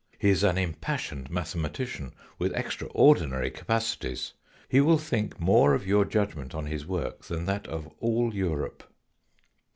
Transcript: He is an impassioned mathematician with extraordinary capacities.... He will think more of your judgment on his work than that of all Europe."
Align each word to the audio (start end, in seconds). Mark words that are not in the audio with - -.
He 0.17 0.31
is 0.31 0.41
an 0.41 0.57
impassioned 0.57 1.29
mathematician 1.29 2.15
with 2.39 2.55
extraordinary 2.55 3.51
capacities.... 3.51 4.33
He 4.67 4.81
will 4.81 4.97
think 4.97 5.39
more 5.39 5.75
of 5.75 5.85
your 5.85 6.05
judgment 6.05 6.55
on 6.55 6.65
his 6.65 6.87
work 6.87 7.21
than 7.25 7.45
that 7.45 7.67
of 7.67 7.87
all 7.99 8.33
Europe." 8.33 8.83